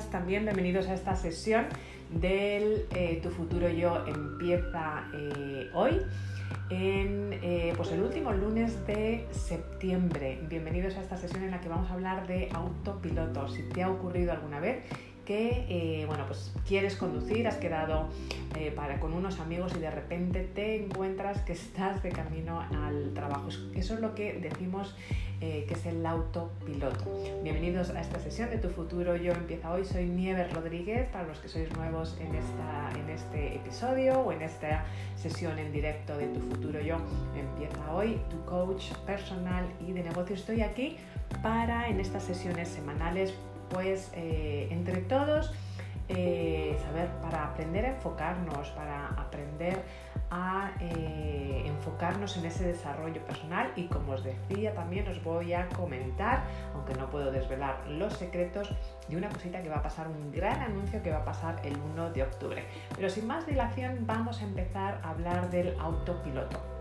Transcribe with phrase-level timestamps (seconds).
[0.00, 0.44] también.
[0.44, 1.66] Bienvenidos a esta sesión
[2.08, 6.00] del eh, Tu futuro yo empieza eh, hoy
[6.70, 10.40] en eh, pues el último lunes de septiembre.
[10.48, 13.50] Bienvenidos a esta sesión en la que vamos a hablar de autopiloto.
[13.50, 14.82] Si te ha ocurrido alguna vez
[15.24, 18.08] que eh, bueno, pues quieres conducir, has quedado
[18.56, 23.12] eh, para, con unos amigos y de repente te encuentras que estás de camino al
[23.14, 23.48] trabajo.
[23.74, 24.94] Eso es lo que decimos
[25.40, 27.04] eh, que es el autopiloto.
[27.42, 29.84] Bienvenidos a esta sesión de Tu Futuro Yo Empieza Hoy.
[29.84, 34.42] Soy Nieves Rodríguez, para los que sois nuevos en, esta, en este episodio o en
[34.42, 34.84] esta
[35.16, 36.96] sesión en directo de Tu Futuro Yo
[37.36, 40.36] Empieza Hoy, tu coach personal y de negocio.
[40.36, 40.96] Estoy aquí
[41.42, 43.34] para en estas sesiones semanales
[43.72, 45.52] pues eh, entre todos
[46.08, 49.82] eh, saber para aprender a enfocarnos, para aprender
[50.30, 55.68] a eh, enfocarnos en ese desarrollo personal y como os decía también os voy a
[55.70, 56.42] comentar,
[56.74, 58.68] aunque no puedo desvelar los secretos,
[59.08, 61.76] de una cosita que va a pasar, un gran anuncio que va a pasar el
[61.76, 62.64] 1 de octubre.
[62.94, 66.71] Pero sin más dilación vamos a empezar a hablar del autopiloto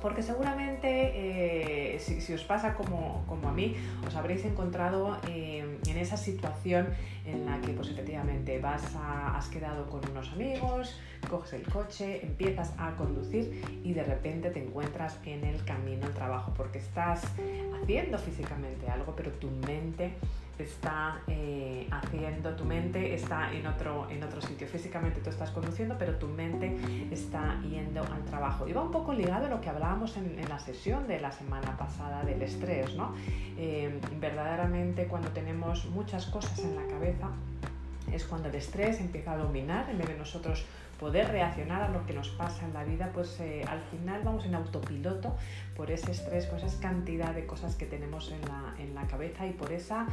[0.00, 3.74] porque seguramente eh, si, os pasa como, a mí,
[4.06, 6.88] os habréis encontrado eh, en esa situación
[7.24, 12.72] en la que pues efectivamente vas has quedado con unos amigos, coges el coche, empiezas
[12.78, 17.24] a conducir y de repente te encuentras en el camino al trabajo porque estás
[17.82, 20.14] haciendo físicamente algo, pero tu mente
[20.62, 24.66] está eh, haciendo, tu mente está en otro, en otro sitio.
[24.66, 26.76] Físicamente tú estás conduciendo, pero tu mente
[27.10, 28.68] está yendo al trabajo.
[28.68, 31.76] Y va un poco ligado a lo que hablábamos en, la sesión de la semana
[31.76, 33.14] pasada del estrés, ¿no?
[33.56, 37.13] Eh, verdaderamente cuando tenemos muchas cosas en la cabeza,
[38.12, 40.64] es cuando el estrés empieza a dominar en vez de nosotros
[40.98, 44.44] poder reaccionar a lo que nos pasa en la vida, pues eh, al final vamos
[44.46, 45.36] en autopiloto
[45.76, 49.46] por ese estrés, por esa cantidad de cosas que tenemos en la, en la cabeza
[49.46, 50.06] y por esa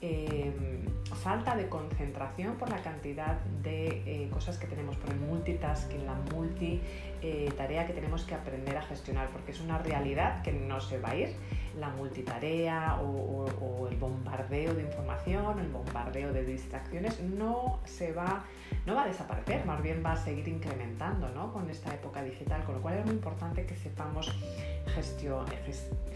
[0.00, 6.06] Em, falta de concentración por la cantidad de eh, cosas que tenemos, por el multitasking,
[6.06, 6.80] la multi
[7.20, 11.10] eh, que tenemos que aprender a gestionar, porque es una realidad que no se va
[11.10, 11.34] a ir.
[11.76, 18.44] La multitarea o, el bombardeo de información, el bombardeo de distracciones no se va,
[18.84, 21.52] no va a desaparecer, más bien va a seguir incrementando ¿no?
[21.52, 24.36] con esta época digital, con lo cual es muy importante que sepamos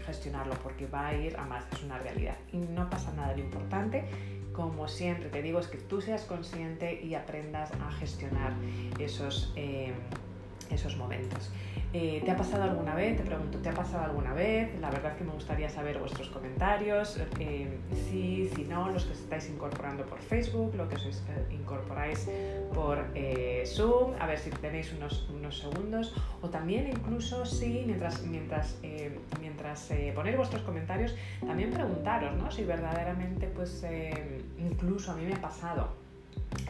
[0.05, 2.35] gestionarlo, porque va a ir a más, es una realidad.
[2.51, 3.72] Y no pasa nada, lo importante
[4.53, 8.53] como siempre te digo, es que tú seas consciente y aprendas a gestionar
[8.99, 9.93] esos, eh,
[10.73, 11.51] esos momentos.
[11.95, 13.17] Eh, ¿Te ha pasado alguna vez?
[13.17, 14.73] Te pregunto, ¿te ha pasado alguna vez?
[14.81, 17.19] La verdad es que me gustaría saber vuestros comentarios.
[17.39, 17.67] Eh,
[18.09, 21.11] sí, si no, los que estáis incorporando por Facebook, lo que os eh,
[21.51, 22.27] incorporáis
[22.73, 23.05] por
[23.67, 26.15] Zoom, a ver si tenéis unos, unos, segundos.
[26.41, 28.79] O también incluso si mientras, mientras,
[29.39, 32.49] mientras ponéis vuestros comentarios, también preguntaros ¿no?
[32.49, 33.85] si verdaderamente, pues
[34.57, 36.02] incluso a mí me ha pasado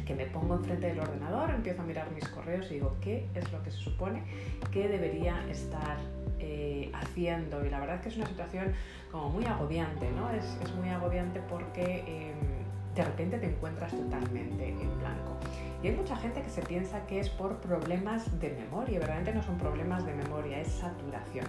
[0.06, 3.51] que me pongo enfrente del ordenador, empiezo a mirar mis correos y digo, ¿qué es
[3.51, 4.24] lo que se supone
[4.72, 5.97] que debería estar
[6.40, 7.66] eh, haciendo?
[7.66, 8.73] Y la verdad es que es una situación
[9.12, 10.29] como muy agobiante, ¿no?
[10.31, 15.38] Es, muy agobiante porque em, de repente te encuentras totalmente en blanco.
[15.83, 19.44] Y hay mucha gente que se piensa que es por problemas de memoria, verdaderamente no
[19.44, 21.45] son problemas de memoria, es saturación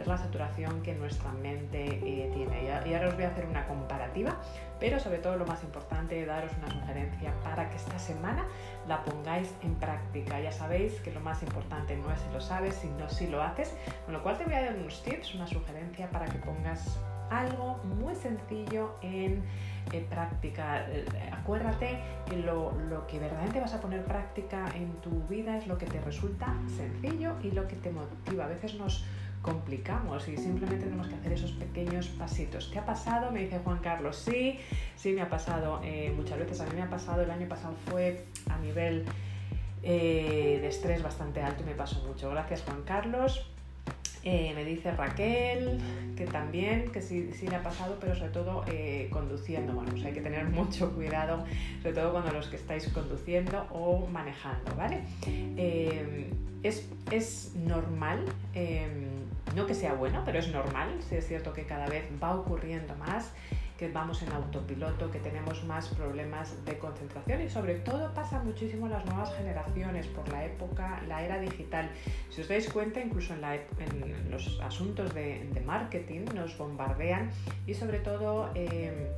[0.00, 2.64] es la saturación que nuestra mente eh, tiene.
[2.64, 4.36] Y ahora os voy a hacer una comparativa,
[4.78, 8.46] pero sobre todo lo más importante, daros una sugerencia para que esta semana
[8.86, 10.40] la pongáis en práctica.
[10.40, 13.74] Ya sabéis que lo más importante no es si lo sabes, sino si lo haces,
[14.04, 16.98] con lo cual te voy a dar unos tips, una sugerencia para que pongas
[17.30, 19.42] algo muy sencillo en
[20.10, 20.86] práctica.
[20.90, 25.66] Eh, acuérdate que lo, lo, que verdaderamente vas a poner práctica en tu vida es
[25.66, 28.44] lo que te resulta sencillo y lo que te motiva.
[28.44, 29.04] A veces nos,
[29.42, 32.68] complicamos y simplemente tenemos que hacer esos pequeños pasitos.
[32.72, 33.30] ¿Qué ha pasado?
[33.30, 34.16] Me dice Juan Carlos.
[34.16, 34.58] Sí,
[34.96, 36.60] sí me ha pasado eh, muchas veces.
[36.60, 39.04] A mí me ha pasado, el año pasado fue a nivel
[39.82, 42.30] eh, de estrés bastante alto y me pasó mucho.
[42.30, 43.50] Gracias Juan Carlos.
[44.24, 45.78] Eh, me dice Raquel
[46.16, 48.64] que también, que sí, sí le ha pasado, pero sobre todo
[49.10, 49.72] conduciendo.
[49.72, 51.44] Bueno, pues hay que tener mucho cuidado,
[51.82, 55.02] sobre todo cuando los que estáis conduciendo o manejando, ¿vale?
[56.64, 58.24] es, es, normal
[59.54, 62.94] no que sea bueno, pero es normal, sí es cierto que cada vez va ocurriendo
[62.96, 63.32] más,
[63.78, 68.86] que vamos en autopiloto, que tenemos más problemas de concentración y sobre todo pasa muchísimo
[68.86, 71.88] en las nuevas generaciones por la época, la era digital.
[72.28, 77.30] Si os dais cuenta, incluso en, los asuntos de, marketing nos bombardean
[77.66, 78.50] y sobre todo...
[78.54, 79.10] Eh,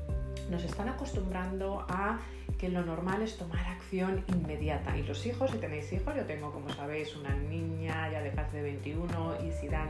[0.48, 2.18] nos están acostumbrando a
[2.60, 4.94] que lo normal es tomar acción inmediata.
[4.98, 8.58] Y los hijos, si tenéis hijos, yo tengo, como sabéis, una niña ya de casi
[8.58, 9.88] de 21 y Sidan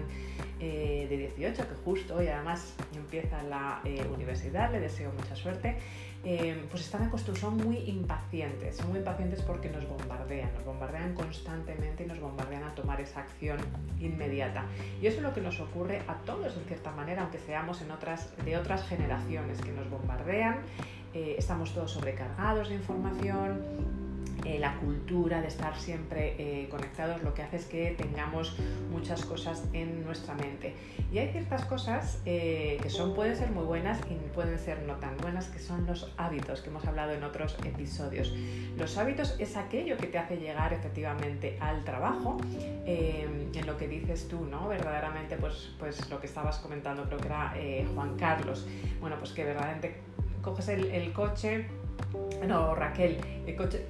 [0.61, 5.79] eh, de 18, que justo hoy además empieza la eh, universidad, le deseo mucha suerte.
[6.23, 11.15] Eh, pues están acostumbrados, son muy impacientes, son muy impacientes porque nos bombardean, nos bombardean
[11.15, 13.59] constantemente y nos bombardean a tomar esa acción
[13.99, 14.67] inmediata.
[15.01, 17.91] Y eso es lo que nos ocurre a todos en cierta manera, aunque seamos en
[17.91, 20.59] otras, de otras generaciones que nos bombardean,
[21.13, 23.61] eh, estamos todos sobrecargados de información,
[24.45, 28.57] eh, la cultura de estar siempre eh, conectados lo que hace es que tengamos
[28.91, 30.75] muchas cosas en nuestra mente.
[31.13, 35.17] Y hay ciertas cosas que son, pueden ser muy buenas y pueden ser no tan
[35.19, 38.33] buenas, que son los hábitos que hemos hablado en otros episodios.
[38.79, 42.37] Los hábitos es aquello que te hace llegar efectivamente al trabajo,
[42.87, 44.69] en lo que dices tú, ¿no?
[44.69, 47.55] Verdaderamente, pues, pues lo que estabas comentando, creo que era
[47.93, 48.69] Juan Carlos.
[49.01, 49.97] Bueno, pues que verdaderamente
[50.43, 51.67] coges el coche
[52.47, 53.19] no, Raquel,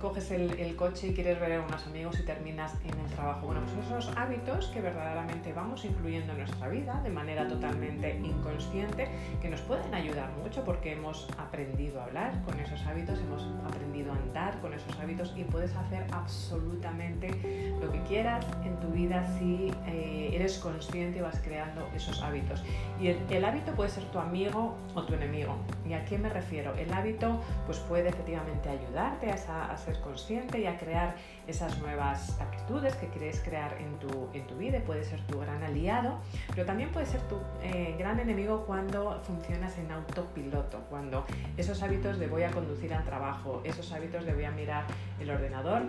[0.01, 3.47] coges el, coche y quieres ver a unos amigos y terminas en el trabajo.
[3.47, 9.09] Bueno, pues esos hábitos que verdaderamente vamos incluyendo en nuestra vida de manera totalmente inconsciente,
[9.41, 14.13] que nos pueden ayudar mucho porque hemos aprendido a hablar con esos hábitos, hemos aprendido
[14.13, 19.25] a andar con esos hábitos y puedes hacer absolutamente lo que quieras en tu vida
[19.39, 22.63] si eh, eres consciente y vas creando esos hábitos.
[23.01, 25.57] Y el, el hábito puede ser tu amigo o tu enemigo.
[25.91, 26.73] ¿Y a qué me refiero?
[26.77, 31.17] El hábito pues puede efectivamente ayudarte a, ser consciente y a crear
[31.49, 34.79] esas nuevas actitudes que quieres crear en tu, vida.
[34.87, 36.21] Puede ser tu gran aliado,
[36.55, 41.25] pero también puede ser tu eh, gran enemigo cuando funcionas en autopiloto, cuando
[41.57, 44.85] esos hábitos de voy a conducir al trabajo, esos hábitos de voy a mirar
[45.19, 45.83] el ordenador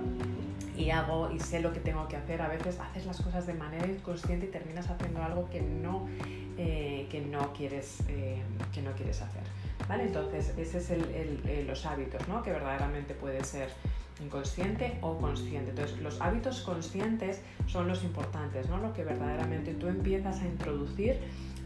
[0.75, 2.42] y hago y sé lo que tengo que hacer.
[2.42, 6.07] A veces haces las cosas de manera inconsciente y terminas haciendo algo que no,
[6.63, 8.39] eh, que no, quieres, eh,
[8.71, 9.41] que no quieres hacer.
[9.89, 12.43] Entonces, ese es el, los hábitos, ¿no?
[12.43, 13.69] Que verdaderamente puede ser
[14.23, 15.71] inconsciente o consciente.
[15.71, 18.77] Entonces, los hábitos conscientes son los importantes, ¿no?
[18.77, 21.17] Lo que verdaderamente tú empiezas a introducir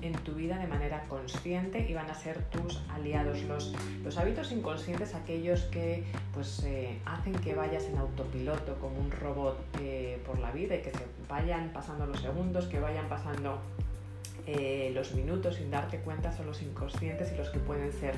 [0.02, 3.44] en tu vida de manera consciente y van a ser tus aliados.
[3.44, 9.12] Los, los hábitos inconscientes, aquellos que pues, eh, hacen que vayas en autopiloto como un
[9.12, 13.60] robot eh, por la vida y que se vayan pasando los segundos, que vayan pasando
[14.48, 18.16] eh, los minutos sin darte cuenta son los inconscientes y los que pueden ser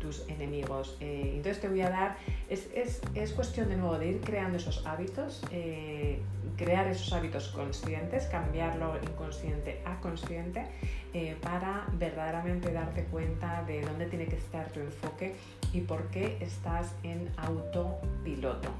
[0.00, 0.96] tus enemigos.
[1.00, 2.16] Eh, entonces te voy a dar,
[2.48, 6.20] es, es, es, cuestión de nuevo de ir creando esos hábitos, eh,
[6.56, 10.66] crear esos hábitos conscientes, cambiarlo inconsciente a consciente
[11.42, 15.36] para verdaderamente darte cuenta de dónde tiene que estar tu enfoque
[15.72, 18.70] y por qué estás en autopiloto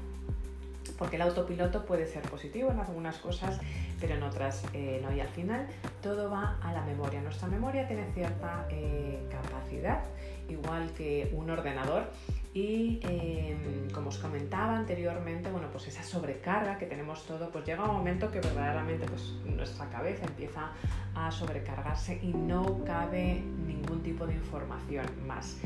[0.97, 3.59] porque el autopiloto puede ser positivo en algunas cosas,
[3.99, 5.13] pero en otras eh, no.
[5.15, 5.67] Y al final
[6.01, 7.21] todo va a la memoria.
[7.21, 10.03] Nuestra memoria tiene cierta eh, capacidad,
[10.49, 12.05] igual que un ordenador.
[12.53, 17.83] Y em, como os comentaba anteriormente, bueno, pues esa sobrecarga que tenemos todo, pues llega
[17.83, 20.71] un momento que verdaderamente pues, nuestra cabeza empieza
[21.15, 25.57] a sobrecargarse y no cabe ningún tipo de información más.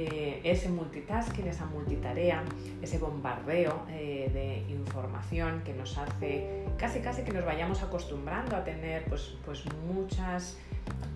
[0.00, 2.44] Eh, ese multitasking, esa multitarea,
[2.80, 8.62] ese bombardeo eh, de información que nos hace casi casi que nos vayamos acostumbrando a
[8.62, 10.56] tener pues, pues muchas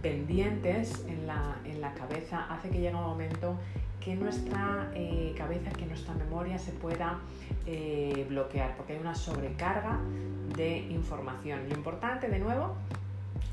[0.03, 3.57] pendientes en la, en la cabeza, hace que llegue un momento
[4.01, 7.21] que nuestra eh, cabeza, que nuestra memoria se pueda
[8.29, 10.01] bloquear, porque hay una sobrecarga
[10.57, 11.69] de información.
[11.69, 12.75] Lo importante, de nuevo,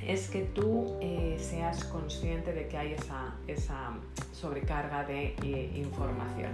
[0.06, 3.94] es que tú eh, seas consciente de que hay esa, esa
[4.34, 6.52] sobrecarga de eh, información.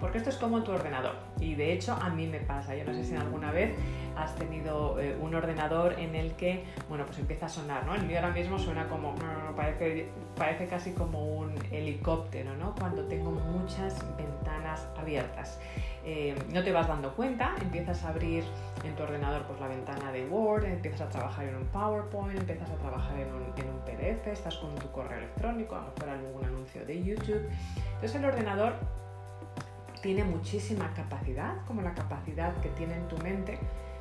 [0.00, 1.14] Porque esto es como tu ordenador.
[1.40, 2.76] Y de hecho a mí me pasa.
[2.76, 3.72] Yo no sé si alguna vez
[4.18, 7.94] has tenido eh, un ordenador en el que, bueno, pues empieza a sonar, ¿no?
[7.94, 9.14] El mío ahora mismo suena como,
[9.56, 12.74] parece, parece casi como un helicóptero, ¿no?
[12.74, 15.60] Cuando tengo muchas ventanas abiertas.
[16.04, 18.42] Eh, no te vas dando cuenta, empiezas a abrir
[18.82, 22.70] en tu ordenador pues, la ventana de Word, empiezas a trabajar en un PowerPoint, empiezas
[22.70, 26.08] a trabajar en un, en un PDF, estás con tu correo electrónico, a lo mejor
[26.08, 27.48] algún anuncio de YouTube.
[27.86, 28.74] Entonces el ordenador
[30.00, 33.58] tiene muchísima capacidad, como la capacidad que tiene en tu mente,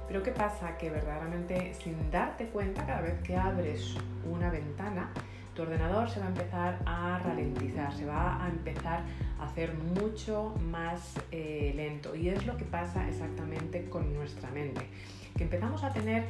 [0.07, 0.77] pero ¿qué pasa?
[0.77, 3.95] Que verdaderamente sin darte cuenta, cada vez que abres
[4.29, 5.11] una ventana,
[5.53, 9.03] tu ordenador se va a empezar a ralentizar, se va a empezar
[9.39, 12.15] a hacer mucho más eh, lento.
[12.15, 14.87] Y es lo que pasa exactamente con nuestra mente,
[15.35, 16.25] que empezamos a tener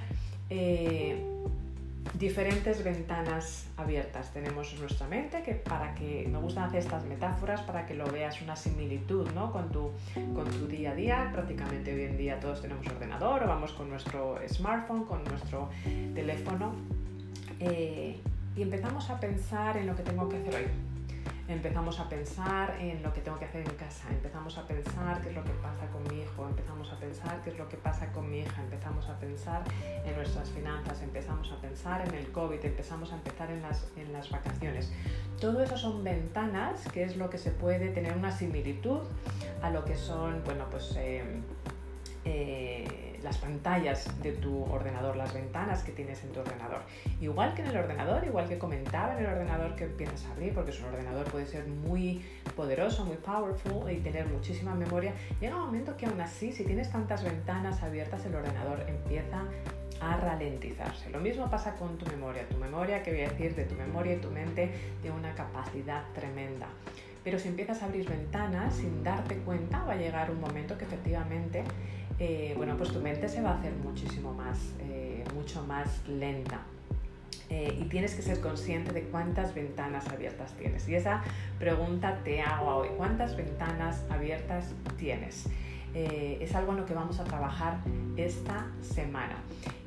[0.50, 1.22] eh,
[2.14, 4.32] diferentes ventanas abiertas.
[4.32, 8.42] Tenemos nuestra mente, que para que me gustan hacer estas metáforas, para que lo veas
[8.42, 9.52] una similitud ¿no?
[9.52, 9.92] con, tu,
[10.34, 11.30] con tu día a día.
[11.34, 15.70] Prácticamente hoy en día todos tenemos ordenador o vamos con nuestro smartphone, con nuestro
[16.14, 16.74] teléfono.
[17.60, 18.20] Eh,
[18.56, 20.97] y empezamos a pensar en lo que tengo que hacer hoy.
[21.48, 25.30] Empezamos a pensar en lo que tengo que hacer en casa, empezamos a pensar qué
[25.30, 28.12] es lo que pasa con mi hijo, empezamos a pensar qué es lo que pasa
[28.12, 29.64] con mi hija, empezamos a pensar
[30.06, 34.12] en nuestras finanzas, empezamos a pensar en el COVID, empezamos a empezar en las, en
[34.12, 34.92] las vacaciones.
[35.40, 39.02] Todo eso son ventanas, que es lo que se puede tener una similitud
[39.62, 40.96] a lo que son, bueno, pues...
[40.98, 41.24] Eh,
[42.26, 42.97] eh,
[43.28, 46.80] las pantallas de tu ordenador, las ventanas que tienes en tu ordenador.
[47.20, 50.54] Igual que en el ordenador, igual que comentaba en el ordenador que empiezas a abrir,
[50.54, 52.24] porque un ordenador puede ser muy
[52.56, 56.90] poderoso, muy powerful y tener muchísima memoria, llega un momento que aún así, si tienes
[56.90, 59.44] tantas ventanas abiertas, el ordenador empieza
[60.00, 61.10] a ralentizarse.
[61.10, 62.48] Lo mismo pasa con tu memoria.
[62.48, 66.04] Tu memoria, que voy a decir, de tu memoria y tu mente, tiene una capacidad
[66.14, 66.68] tremenda.
[67.28, 70.86] Pero si empiezas a abrir ventanas sin darte cuenta, va a llegar un momento que
[70.86, 71.62] efectivamente
[72.20, 76.62] eh, bueno, pues tu mente se va a hacer muchísimo más, eh, mucho más lenta.
[77.50, 80.88] Eh, y tienes que ser consciente de cuántas ventanas abiertas tienes.
[80.88, 81.22] Y esa
[81.60, 82.88] pregunta te hago hoy.
[82.96, 85.50] ¿Cuántas ventanas abiertas tienes?
[86.00, 87.80] Eh, es algo en lo que vamos a trabajar
[88.18, 89.36] esta semana.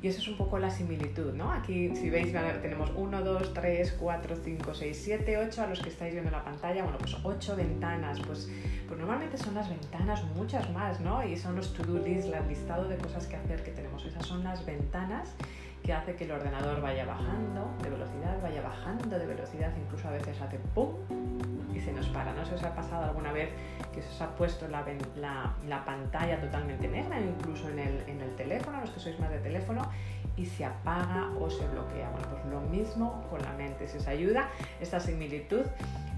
[0.01, 1.53] Y eso es un poco la similitud, ¿no?
[1.53, 5.87] Aquí, si veis, tenemos 1, 2, 3, 4, 5, 6, 7, 8 a los que
[5.87, 6.83] estáis viendo la pantalla.
[6.83, 8.19] Bueno, pues 8 ventanas.
[8.19, 8.49] Pues,
[8.89, 11.25] pues normalmente son las ventanas, muchas más, ¿no?
[11.25, 14.05] Y son los to-do list, el listado de cosas que hacer que tenemos.
[14.05, 15.33] Esas son las ventanas
[15.83, 20.11] que hace que el ordenador vaya bajando de velocidad, vaya bajando de velocidad, incluso a
[20.11, 20.93] veces hace pum
[21.73, 22.33] y se nos para.
[22.33, 23.49] ¿No se os ha pasado alguna vez
[23.93, 24.83] que se os ha puesto la,
[25.67, 29.39] la, pantalla totalmente negra, incluso en el, en el teléfono, los que sois más de
[29.39, 29.89] teléfono,
[30.37, 32.09] y se apaga o se bloquea?
[32.11, 33.87] Bueno, pues lo mismo con la mente.
[33.87, 35.63] Si os ayuda esta similitud,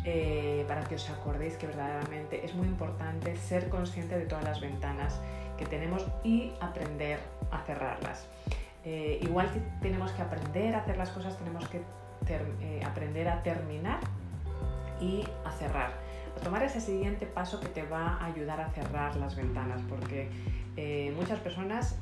[0.05, 4.59] eh, para que os acordéis que verdaderamente es muy importante ser consciente de todas las
[4.59, 5.19] ventanas
[5.57, 7.19] que tenemos y aprender
[7.51, 8.27] a cerrarlas.
[8.85, 11.81] Eh, igual que tenemos que aprender a hacer las cosas, tenemos que
[12.27, 13.99] eh, aprender a terminar
[14.99, 15.91] y a cerrar.
[16.37, 20.29] A tomar ese siguiente paso que te va a ayudar a cerrar las ventanas, porque
[20.75, 21.97] eh, muchas personas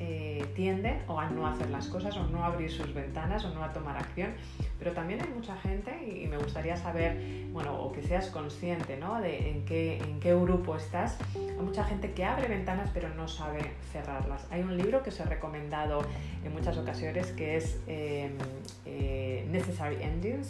[0.55, 3.73] tienden o a no hacer las cosas o no abrir sus ventanas o no a
[3.73, 4.33] tomar acción,
[4.79, 7.17] pero también hay mucha gente y, me gustaría saber,
[7.51, 9.21] bueno, o que seas consciente ¿no?
[9.21, 11.17] de en qué, en qué grupo estás.
[11.35, 14.47] Hay mucha gente que abre ventanas pero no sabe cerrarlas.
[14.49, 16.01] Hay un libro que os he recomendado
[16.43, 18.37] en muchas ocasiones que es em,
[18.85, 20.49] eh, Necessary Endings.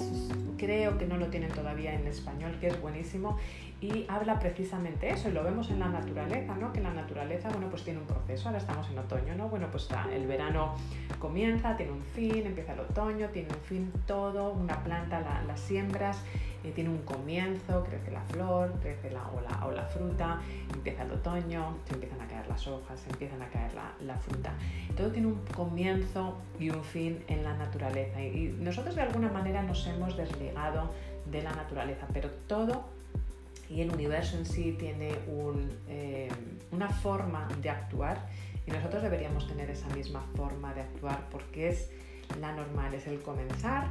[0.58, 3.38] Creo que no lo tienen todavía en español, que es buenísimo
[3.82, 6.72] y habla precisamente eso y lo vemos en la naturaleza, ¿no?
[6.72, 9.50] Que la naturaleza, bueno, pues tiene un proceso, ahora estamos en otoño, ¿no?
[9.50, 10.76] Bueno, pues el verano
[11.18, 15.58] comienza, tiene un fin, empieza el otoño, tiene un fin todo, una planta la, la
[15.58, 16.24] siembras,
[16.64, 20.40] eh, tiene un comienzo, crece la flor, crece la o, la fruta,
[20.72, 24.16] empieza el otoño, se empiezan a caer las hojas, se empiezan a caer la, la
[24.16, 24.54] fruta.
[24.96, 29.64] Todo tiene un comienzo y un fin en la naturaleza y nosotros de alguna manera
[29.64, 30.92] nos hemos desligado
[31.32, 33.01] de la naturaleza, pero todo
[33.72, 35.14] y el universo en sí tiene
[35.88, 36.30] eh,
[36.72, 38.28] una forma de actuar
[38.68, 41.90] y nosotros deberíamos tener esa misma forma de actuar porque es
[42.40, 43.88] la normal, es el comenzar,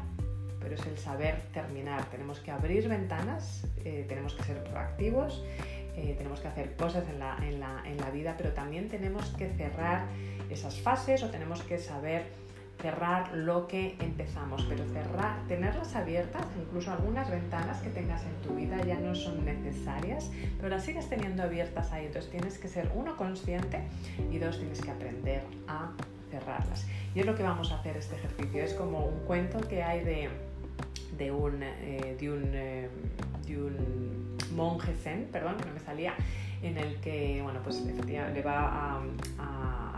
[0.60, 2.04] pero es el saber terminar.
[2.10, 5.42] Tenemos que abrir ventanas, eh, tenemos que ser proactivos,
[5.96, 7.38] eh, tenemos que hacer cosas en la,
[7.84, 10.06] en la vida, pero también tenemos que cerrar
[10.50, 12.24] esas fases o tenemos que saber
[12.80, 18.54] cerrar lo que empezamos, pero cerrar, tenerlas abiertas, incluso algunas ventanas que tengas en tu
[18.54, 22.06] vida ya no son necesarias, pero las sigues teniendo abiertas ahí.
[22.06, 23.82] Entonces tienes que ser uno consciente
[24.30, 25.90] y dos tienes que aprender a
[26.30, 26.86] cerrarlas.
[27.14, 28.62] Y es lo que vamos a hacer este ejercicio.
[28.62, 30.28] Es como un cuento que hay de,
[31.18, 32.88] de un, eh, de un, eh,
[33.46, 36.14] de un monje zen, perdón, que no me salía,
[36.62, 39.00] en el que, bueno, pues le va a,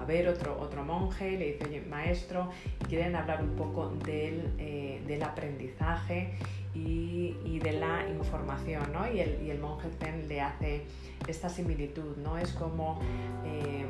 [0.02, 4.52] a, ver otro, otro monje, le dice, oye, maestro, y quieren hablar un poco del,
[4.58, 6.34] eh, del aprendizaje
[6.74, 9.10] y, y, de la información, ¿no?
[9.12, 10.84] Y el, y el monje zen le hace
[11.26, 12.38] esta similitud, ¿no?
[12.38, 13.00] Es como...
[13.44, 13.84] Eh,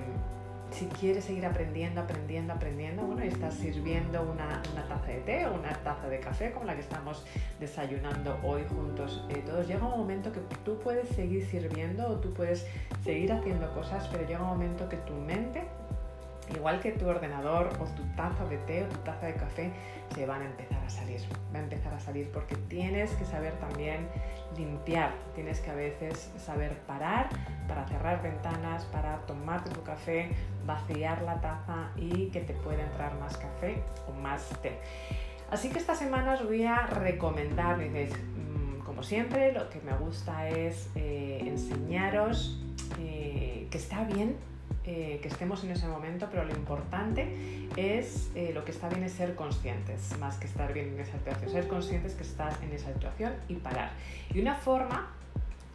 [0.72, 5.72] si quieres seguir aprendiendo, aprendiendo, aprendiendo, bueno, estás sirviendo una, taza de té o una
[5.82, 7.24] taza de café como la que estamos
[7.60, 12.32] desayunando hoy juntos eh, todos, llega un momento que tú puedes seguir sirviendo o tú
[12.32, 12.66] puedes
[13.04, 15.62] seguir haciendo cosas, pero llega un momento que tu mente
[16.50, 19.72] igual que tu ordenador o tu taza de té o tu taza de café,
[20.14, 21.20] se van a empezar a salir.
[21.54, 24.08] Va a empezar a salir porque tienes que saber también
[24.56, 25.12] limpiar.
[25.34, 27.28] Tienes que a veces saber parar
[27.68, 30.30] para cerrar ventanas, para tomarte tu café,
[30.66, 34.78] vaciar la taza y que te pueda entrar más café o más té.
[35.50, 40.48] Así que esta semana os voy a recomendar, mm, como siempre, lo que me gusta
[40.48, 42.58] es eh, enseñaros
[42.98, 44.36] eh, que está bien
[44.84, 49.04] eh, que estemos en ese momento, pero lo importante es, eh, lo que está bien
[49.04, 52.72] es ser conscientes, más que estar bien en esa situación, ser conscientes que estás en
[52.72, 53.92] esa situación y parar.
[54.34, 55.10] Y una forma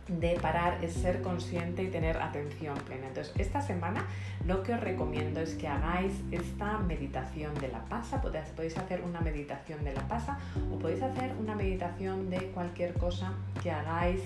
[0.08, 3.08] de parar es ser consciente y tener atención plena.
[3.08, 4.06] Entonces, esta semana
[4.46, 8.22] lo que os recomiendo es que hagáis esta meditación de la pasa.
[8.22, 10.38] Podéis hacer una meditación de la pasa
[10.74, 14.22] o podéis hacer una meditación de cualquier cosa que hagáis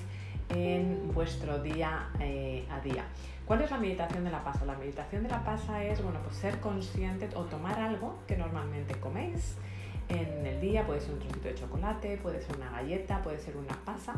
[0.54, 3.06] en vuestro día eh, a día.
[3.46, 4.66] ¿Cuál es la meditación de la pasa?
[4.66, 8.96] La meditación de la pasa es bueno, pues ser consciente o tomar algo que normalmente
[9.00, 9.58] coméis
[10.12, 13.56] en el día, puede ser un trocito de chocolate, puede ser una galleta, puede ser
[13.56, 14.16] una pasa,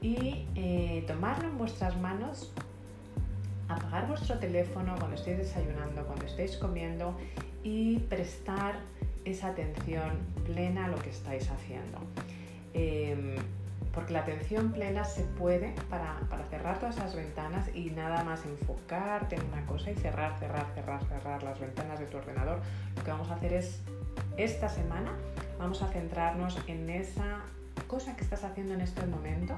[0.00, 2.52] y eh, tomarlo en vuestras manos,
[3.68, 7.16] apagar vuestro teléfono cuando estéis desayunando, cuando estéis comiendo
[7.62, 8.80] y prestar
[9.24, 11.98] esa atención plena a lo que estáis haciendo.
[12.74, 13.36] Em,
[13.98, 18.44] porque la atención plena se puede para, para, cerrar todas esas ventanas y nada más
[18.44, 22.60] enfocarte en una cosa y cerrar, cerrar, cerrar, cerrar las ventanas de tu ordenador.
[22.94, 23.80] Lo que vamos a hacer es,
[24.36, 25.10] esta semana,
[25.58, 27.40] vamos a centrarnos en esa
[27.88, 29.56] cosa que estás haciendo en este momento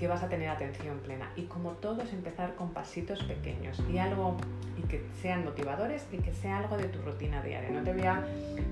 [0.00, 1.30] que vas a tener atención plena.
[1.36, 4.38] Y como todo es empezar con pasitos pequeños y algo
[4.78, 7.68] y que sean motivadores y que sea algo de tu rutina diaria.
[7.68, 8.24] No te voy a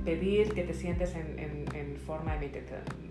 [0.07, 2.51] pedir que te sientes en, en forma de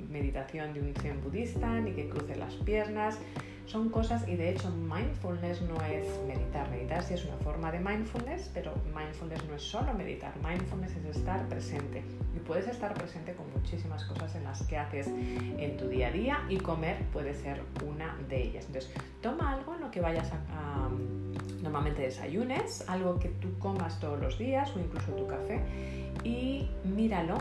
[0.10, 3.20] meditación de un zen budista ni que cruces las piernas
[3.68, 6.70] son cosas y de hecho mindfulness no es meditar.
[6.70, 10.34] Meditar sí es una forma de mindfulness, pero mindfulness no es solo meditar.
[10.38, 12.02] Mindfulness es estar presente
[12.36, 16.12] y puedes estar presente con muchísimas cosas en las que haces en tu día a
[16.12, 18.66] día y comer puede ser una de ellas.
[18.68, 20.90] Entonces, toma algo en lo que vayas a,
[21.62, 25.62] normalmente desayunes, algo que tú comas todos los días o incluso tu café
[26.24, 27.38] y míralo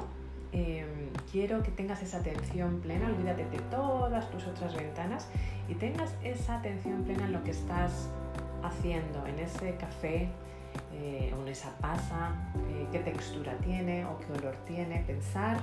[0.53, 5.29] Em, quiero que tengas esa atención plena, olvídate de todas tus otras ventanas
[5.69, 8.09] y tengas esa atención plena en lo que estás
[8.63, 10.29] haciendo, en ese café
[10.93, 12.33] eh, o en esa pasa,
[12.71, 15.59] eh, qué textura tiene o qué olor tiene, pensar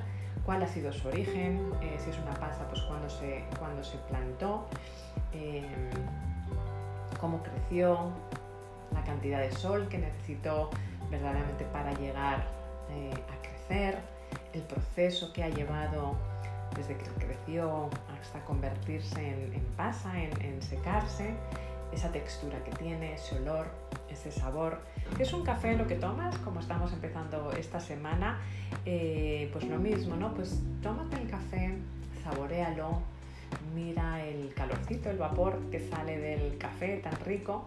[0.45, 3.97] cuál ha sido su origen, eh, si es una pasa, pues cuándo se, cuando se
[4.09, 4.67] plantó,
[5.33, 5.63] em,
[7.19, 8.11] cómo creció,
[8.93, 10.69] la cantidad de sol que necesitó
[11.09, 12.45] verdaderamente para llegar
[12.91, 13.97] a crecer
[14.53, 16.15] el proceso que ha llevado
[16.75, 21.33] desde que creció hasta convertirse en, pasa, en, secarse,
[21.91, 23.68] esa textura que tiene, ese olor,
[24.09, 24.79] ese sabor.
[25.20, 26.35] ¿Es un café lo que tomas?
[26.39, 28.39] Como estamos empezando esta semana,
[28.85, 30.33] eh, pues lo mismo, ¿no?
[30.33, 31.77] Pues tómate el café,
[32.24, 33.01] saborealo,
[33.75, 37.66] mira el calorcito, el vapor que sale del café tan rico,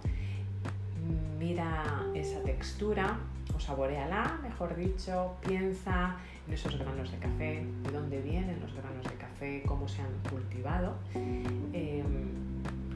[1.38, 3.18] mira esa textura
[3.57, 6.16] o saboreala, mejor dicho, piensa
[6.47, 10.12] en esos granos de café, de dónde vienen los granos de café, cómo se han
[10.31, 12.05] cultivado, em,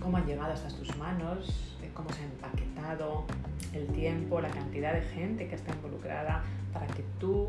[0.00, 3.24] cómo han llegado hasta tus manos, eh, cómo se ha empaquetado,
[3.72, 6.42] el tiempo, la cantidad de gente que está involucrada
[6.72, 7.48] para que tú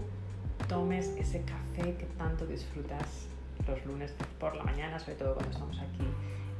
[0.67, 3.27] tomes ese café que tanto disfrutas
[3.67, 6.07] los lunes por la mañana, sobre todo cuando estamos aquí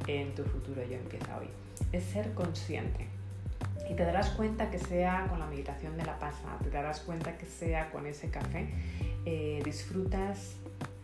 [0.06, 1.48] en tu futuro yo empieza hoy.
[1.92, 3.08] Es ser consciente
[3.88, 7.36] y te darás cuenta que sea con la meditación de la pasa, te darás cuenta
[7.36, 8.68] que sea con ese café,
[9.26, 10.56] eh, disfrutas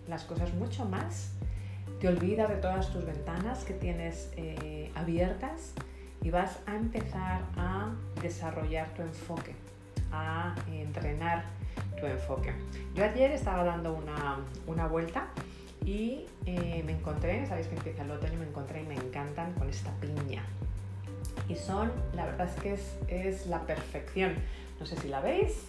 [0.08, 1.32] las cosas mucho más,
[2.00, 5.74] te olvidas de todas tus ventanas que tienes eh, abiertas
[6.22, 7.92] y vas a empezar a
[8.22, 9.54] desarrollar tu enfoque,
[10.10, 11.44] a entrenar
[12.00, 12.52] tu enfoque.
[12.94, 15.28] Yo ayer estaba dando una, una vuelta
[15.84, 19.68] y eh, me encontré, sabéis que empieza el otoño, me encontré y me encantan con
[19.68, 20.42] esta piña
[21.48, 22.62] y son, la verdad es
[23.06, 24.34] que es, la perfección.
[24.78, 25.64] No sé si la veis,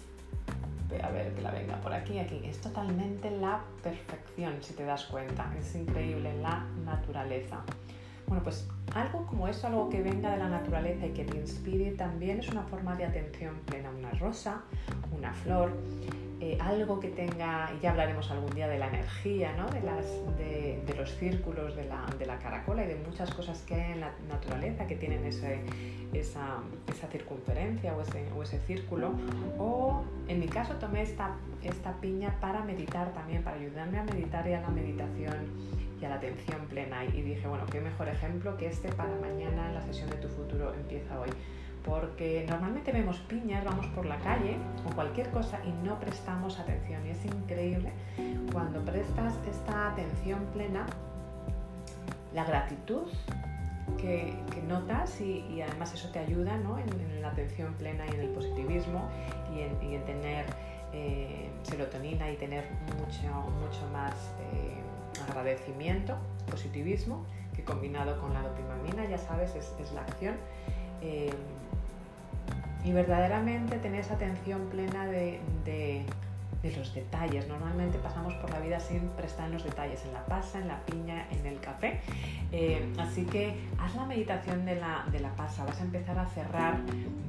[0.90, 2.42] voy a ver que la venga por aquí, aquí.
[2.44, 5.52] Es totalmente la perfección, si te das cuenta.
[5.58, 7.62] Es increíble la naturaleza.
[8.28, 11.92] Bueno, pues algo como esto, algo que venga de la naturaleza y que te inspire,
[11.92, 13.90] también es una forma de atención plena.
[13.90, 14.62] Una rosa,
[15.18, 15.72] una flor,
[16.42, 19.70] eh, algo que tenga, y ya hablaremos algún día de la energía, ¿no?
[19.70, 20.06] de, las,
[20.38, 24.00] de, los círculos de la, de la, caracola y de muchas cosas que hay en
[24.00, 25.60] la naturaleza que tienen ese,
[26.14, 29.12] esa, esa, circunferencia o ese, o ese, círculo.
[29.58, 34.48] O en mi caso tomé esta, esta piña para meditar también, para ayudarme a meditar
[34.48, 35.36] y a la meditación
[36.00, 37.04] y a la atención plena.
[37.04, 40.74] Y dije, bueno, qué mejor ejemplo que este para mañana la sesión de tu futuro
[40.74, 41.30] empieza hoy
[41.84, 47.06] porque normalmente vemos piñas, vamos por la calle o cualquier cosa y no prestamos atención.
[47.06, 47.92] Y es increíble
[48.52, 50.86] cuando prestas esta atención plena,
[52.34, 53.08] la gratitud
[53.98, 54.34] que,
[54.68, 59.10] notas y, además eso te ayuda en, la atención plena y en el positivismo
[59.54, 60.46] y en, tener
[60.94, 62.66] eh, serotonina y tener
[62.98, 63.28] mucho,
[63.60, 64.14] mucho más
[64.54, 64.80] eh,
[65.28, 66.18] agradecimiento,
[66.50, 70.36] positivismo, que combinado con la dopamina, ya sabes, es, la acción.
[71.02, 71.34] Eh,
[72.84, 75.40] y verdaderamente tenés atención plena de,
[76.76, 77.48] los detalles.
[77.48, 80.80] Normalmente pasamos por la vida sin prestar en los detalles, en la pasa, en la
[80.86, 82.00] piña, en el café.
[82.52, 86.26] Eh, así que haz la meditación de la, de la pasa, vas a empezar a
[86.28, 86.80] cerrar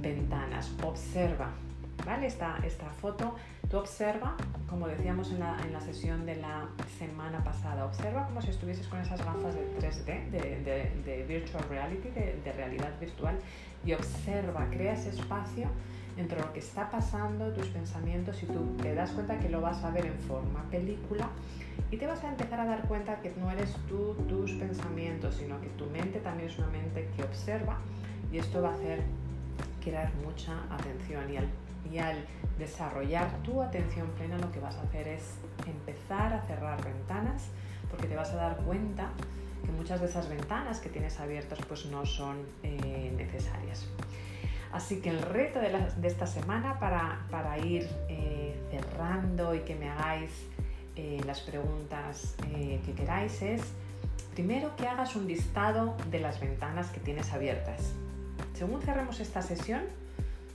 [0.01, 1.51] ventanas, observa,
[2.05, 2.27] ¿vale?
[2.27, 3.35] Esta, esta foto,
[3.69, 4.37] tú observa,
[4.69, 8.87] como decíamos en la, en la, sesión de la semana pasada, observa como si estuvieses
[8.89, 13.39] con esas gafas de 3D, de, de, virtual reality, de, realidad virtual,
[13.85, 15.69] y observa, crea ese espacio
[16.17, 19.83] entre lo que está pasando, tus pensamientos, y tú te das cuenta que lo vas
[19.85, 21.29] a ver en forma película
[21.91, 25.61] y te vas a empezar a dar cuenta que no eres tú, tus pensamientos, sino
[25.61, 27.79] que tu mente también es una mente que observa
[28.33, 29.03] y esto va a hacer
[29.83, 31.49] crear mucha atención y al
[31.91, 32.27] y al
[32.59, 35.23] desarrollar tu atención plena lo que vas a hacer es
[35.67, 37.49] empezar a cerrar ventanas
[37.91, 39.11] porque te vas a dar cuenta
[39.65, 43.89] que muchas de esas ventanas que tienes abiertas pues no son eh, necesarias.
[44.73, 50.31] Así que el reto de, esta semana para, ir eh, cerrando y que me hagáis
[50.95, 52.37] eh, las preguntas
[52.85, 53.63] que queráis es
[54.35, 57.93] primero que hagas un listado de las ventanas que tienes abiertas.
[58.55, 59.83] Según cerremos esta sesión,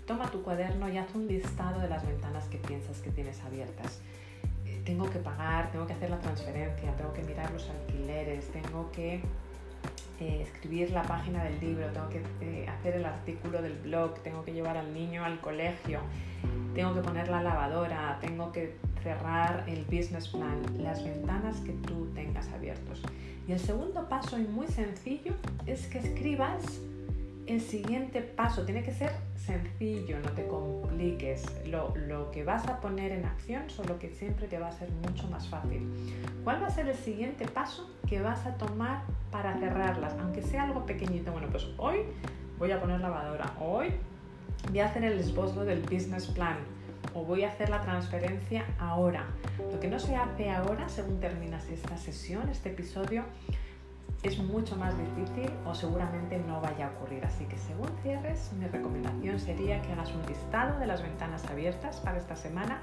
[0.06, 4.02] Toma tu cuaderno y haz un listado de las ventanas que piensas que tienes abiertas.
[4.66, 8.92] Eh, tengo que pagar, tengo que hacer la transferencia, tengo que mirar los alquileres, tengo
[8.92, 9.22] que
[10.20, 14.44] eh, escribir la página del libro, tengo que eh, hacer el artículo del blog, tengo
[14.44, 16.02] que llevar al niño al colegio,
[16.76, 22.12] tengo que poner la lavadora, tengo que cerrar el business plan, las ventanas que tú
[22.14, 23.02] tengas abiertos.
[23.48, 25.34] Y el segundo paso y muy sencillo
[25.66, 26.80] es que escribas
[27.48, 28.64] el siguiente paso.
[28.64, 31.44] Tiene que ser sencillo, no te compliques.
[31.68, 34.90] Lo, que vas a poner en acción son lo que siempre te va a ser
[34.90, 35.88] mucho más fácil.
[36.44, 40.14] ¿Cuál va a ser el siguiente paso que vas a tomar para cerrarlas?
[40.20, 41.32] Aunque sea algo pequeñito.
[41.32, 42.00] Bueno, pues hoy
[42.58, 43.54] voy a poner lavadora.
[43.60, 43.94] Hoy
[44.70, 46.58] voy a hacer el esbozo del business plan.
[47.14, 49.28] O voy a hacer la transferencia ahora.
[49.72, 53.24] Lo que no se hace ahora, según terminas esta sesión, este episodio,
[54.26, 57.24] es mucho más difícil o seguramente no vaya a ocurrir.
[57.24, 61.98] Así que según cierres, mi recomendación sería que hagas un listado de las ventanas abiertas
[61.98, 62.82] para esta semana.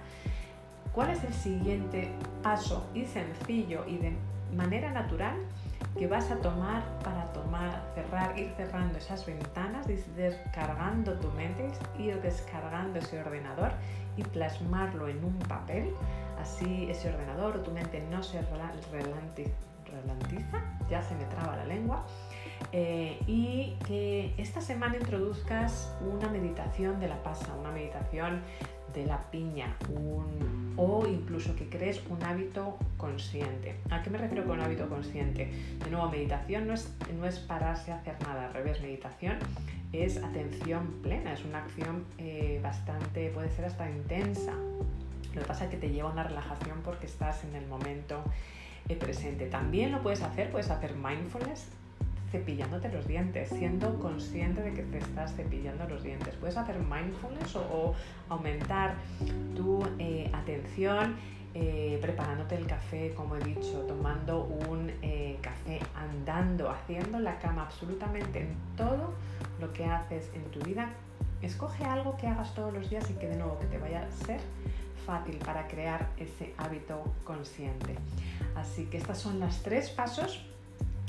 [0.93, 4.17] ¿Cuál es el siguiente paso y sencillo y de
[4.55, 5.37] manera natural
[5.99, 12.21] que vas a tomar para tomar, cerrar, ir cerrando esas ventanas, descargando tu mente, ir
[12.23, 13.73] descargando ese ordenador
[14.17, 15.93] y plasmarlo en un papel?
[16.41, 20.59] Así ese ordenador o tu mente no se ralentiza ralentiza,
[20.91, 22.05] ya se me traba la lengua,
[22.73, 28.41] eh, y que esta semana introduzcas una meditación de la pasa, una meditación
[28.95, 29.75] de la piña
[30.77, 33.77] o incluso que crees un hábito consciente.
[33.91, 35.51] ¿A qué me refiero con un hábito consciente?
[35.83, 39.39] De nuevo, meditación no es, no es pararse a hacer nada, al revés, meditación
[39.93, 44.53] es atención plena, es una acción eh, bastante, puede ser hasta intensa.
[45.35, 48.23] Lo que pasa es que te lleva a una relajación porque estás en el momento
[48.99, 49.47] presente.
[49.47, 51.69] También lo puedes hacer, puedes hacer mindfulness
[52.33, 56.35] cepillándote los dientes, siendo consciente de que te estás cepillando los dientes.
[56.37, 57.95] Puedes hacer mindfulness o,
[58.31, 58.95] aumentar
[59.55, 61.17] tu eh, atención
[61.55, 67.65] eh, preparándote el café, como he dicho, tomando un eh, café, andando, haciendo la cama,
[67.65, 69.13] absolutamente en todo
[69.61, 70.89] lo que haces en tu vida.
[71.43, 74.11] Escoge algo que hagas todos los días y que de nuevo que te vaya a
[74.25, 74.41] ser
[75.03, 77.97] fácil para crear ese hábito consciente.
[78.55, 80.45] Así que estos son los tres pasos,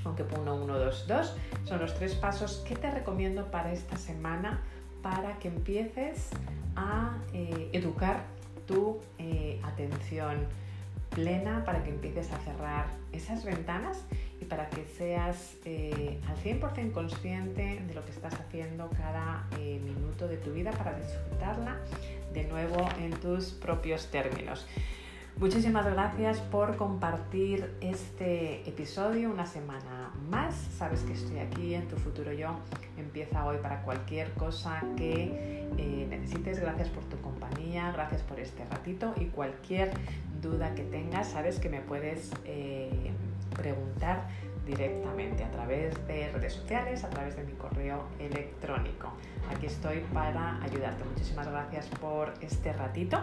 [0.06, 4.62] aunque pongo 1, 2, 2, son los tres pasos que te recomiendo para esta semana
[5.01, 6.29] para que empieces
[6.75, 8.23] a eh, educar
[8.65, 10.47] tu eh, atención
[11.10, 14.03] plena, para que empieces a cerrar esas ventanas
[14.41, 20.27] y para que seas eh, al 100% consciente de lo que estás haciendo cada minuto
[20.27, 21.77] de tu vida para disfrutarla
[22.34, 24.65] de nuevo en tus propios términos.
[25.38, 30.54] Muchísimas gracias por compartir este episodio una semana más.
[30.78, 32.60] Sabes que estoy aquí en tu futuro yo.
[32.98, 36.60] Empieza hoy para cualquier cosa que eh, necesites.
[36.60, 39.91] Gracias por tu compañía, gracias por este ratito y cualquier
[40.43, 43.12] duda que tengas, sabes que me puedes eh,
[43.56, 44.28] preguntar
[44.65, 49.13] directamente a través de redes sociales, a través de mi correo electrónico.
[49.49, 51.04] Aquí estoy para ayudarte.
[51.04, 53.19] Muchísimas gracias por este ratito.